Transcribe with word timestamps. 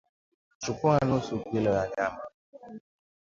Chukua 0.61 0.99
nusu 1.05 1.35
kilo 1.49 1.71
ya 1.73 1.91
nyama 1.97 2.21